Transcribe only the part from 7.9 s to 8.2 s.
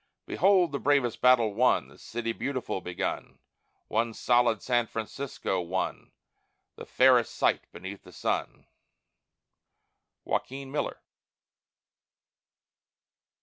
the